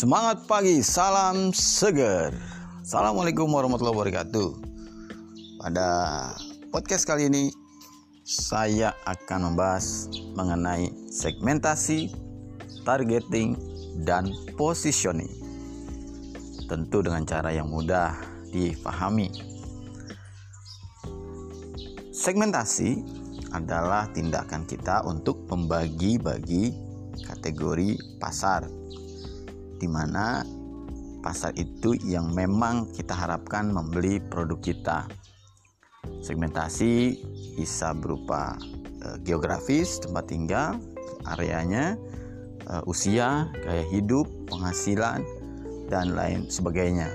[0.00, 2.32] Semangat pagi, salam seger.
[2.80, 4.48] Assalamualaikum warahmatullahi wabarakatuh.
[5.60, 5.88] Pada
[6.72, 7.52] podcast kali ini
[8.24, 12.16] saya akan membahas mengenai segmentasi,
[12.80, 13.60] targeting,
[14.00, 15.28] dan positioning.
[16.64, 18.16] Tentu dengan cara yang mudah
[18.56, 19.28] difahami.
[22.08, 23.04] Segmentasi
[23.52, 26.72] adalah tindakan kita untuk membagi-bagi
[27.28, 28.80] kategori pasar
[29.80, 30.44] di mana
[31.24, 34.98] pasar itu yang memang kita harapkan membeli produk kita.
[36.20, 37.16] Segmentasi
[37.56, 38.56] bisa berupa
[39.04, 40.80] e, geografis, tempat tinggal,
[41.28, 41.96] areanya,
[42.64, 45.24] e, usia, gaya hidup, penghasilan,
[45.92, 47.08] dan lain sebagainya.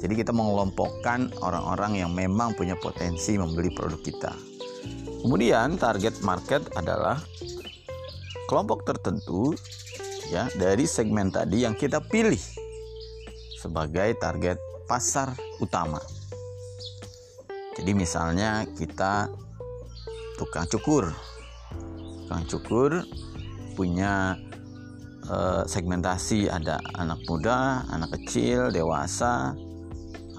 [0.00, 4.32] Jadi kita mengelompokkan orang-orang yang memang punya potensi membeli produk kita.
[5.22, 7.22] Kemudian target market adalah
[8.50, 9.54] kelompok tertentu
[10.32, 12.40] ya dari segmen tadi yang kita pilih
[13.60, 14.56] sebagai target
[14.88, 16.00] pasar utama.
[17.76, 19.28] Jadi misalnya kita
[20.40, 21.12] tukang cukur.
[22.24, 23.04] Tukang cukur
[23.76, 24.40] punya
[25.28, 29.52] uh, segmentasi ada anak muda, anak kecil, dewasa,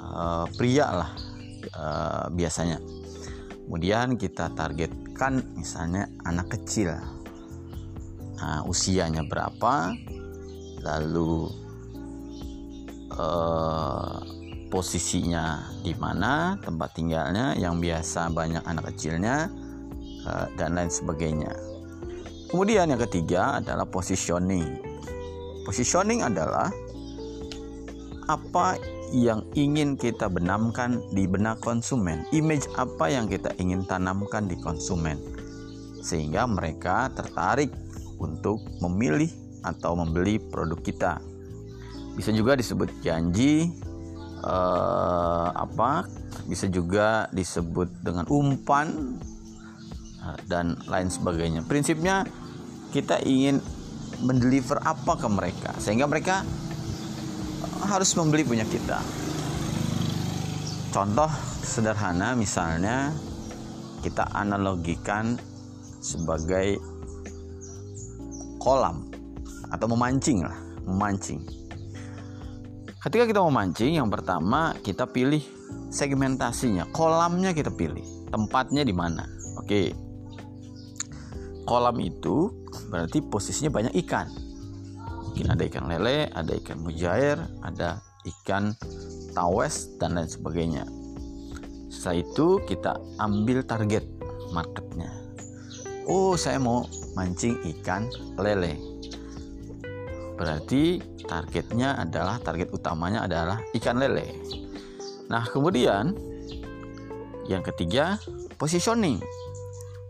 [0.02, 1.12] uh, pria lah
[1.78, 2.82] uh, biasanya.
[3.70, 6.98] Kemudian kita targetkan misalnya anak kecil
[8.44, 9.95] uh, usianya berapa,
[10.83, 11.47] lalu
[13.16, 14.19] uh,
[14.67, 19.47] posisinya di mana, tempat tinggalnya, yang biasa banyak anak kecilnya,
[20.27, 21.55] uh, dan lain sebagainya.
[22.52, 24.77] Kemudian yang ketiga adalah positioning.
[25.64, 26.69] Positioning adalah
[28.27, 28.77] apa
[29.14, 35.21] yang ingin kita benamkan di benak konsumen, image apa yang kita ingin tanamkan di konsumen,
[36.02, 37.69] sehingga mereka tertarik
[38.24, 39.28] untuk memilih
[39.64, 41.14] atau membeli produk kita.
[42.16, 43.68] Bisa juga disebut janji
[44.44, 46.08] eh, apa?
[46.48, 49.20] Bisa juga disebut dengan umpan
[50.23, 51.67] eh, dan lain sebagainya.
[51.67, 52.23] Prinsipnya
[52.95, 53.60] kita ingin
[54.23, 56.45] mendeliver apa ke mereka sehingga mereka
[57.89, 59.02] harus membeli punya kita.
[60.94, 61.28] Contoh
[61.66, 63.10] sederhana misalnya
[64.06, 65.39] kita analogikan
[66.04, 66.92] sebagai
[68.64, 69.12] kolam
[69.68, 70.56] atau memancing lah,
[70.88, 71.44] memancing.
[73.04, 75.44] Ketika kita memancing, yang pertama kita pilih
[75.92, 79.28] segmentasinya, kolamnya kita pilih, tempatnya di mana.
[79.60, 79.92] Oke.
[81.68, 84.32] Kolam itu berarti posisinya banyak ikan.
[85.28, 88.72] Mungkin ada ikan lele, ada ikan mujair, ada ikan
[89.36, 90.88] tawes dan lain sebagainya.
[91.92, 94.08] Setelah itu kita ambil target
[94.56, 95.12] marketnya.
[96.08, 98.78] Oh, saya mau mancing ikan lele.
[100.34, 104.34] Berarti targetnya adalah target utamanya adalah ikan lele.
[105.30, 106.14] Nah, kemudian
[107.48, 108.18] yang ketiga,
[108.58, 109.22] positioning.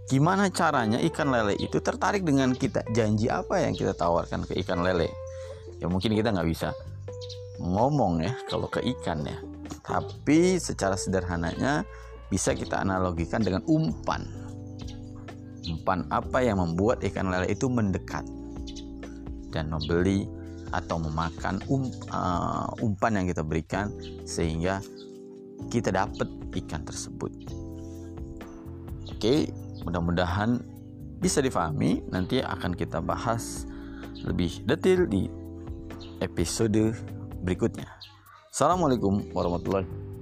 [0.10, 2.84] Gimana caranya ikan lele itu tertarik dengan kita?
[2.92, 5.10] Janji apa yang kita tawarkan ke ikan lele?
[5.80, 6.76] Ya mungkin kita nggak bisa
[7.58, 9.38] ngomong ya kalau ke ikan ya.
[9.84, 11.88] Tapi secara sederhananya
[12.28, 14.43] bisa kita analogikan dengan umpan
[15.70, 18.26] umpan apa yang membuat ikan lele itu mendekat
[19.54, 20.28] dan membeli
[20.74, 23.94] atau memakan um, uh, umpan yang kita berikan
[24.26, 24.82] sehingga
[25.70, 26.26] kita dapat
[26.66, 27.30] ikan tersebut.
[29.14, 29.54] Oke,
[29.86, 30.60] mudah-mudahan
[31.22, 32.02] bisa difahami.
[32.10, 33.70] Nanti akan kita bahas
[34.26, 35.30] lebih detail di
[36.20, 36.98] episode
[37.46, 37.88] berikutnya.
[38.50, 40.13] Assalamualaikum warahmatullahi